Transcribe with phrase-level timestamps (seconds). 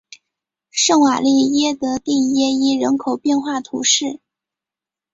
[0.71, 4.19] 圣瓦利耶德蒂耶伊人口变化图示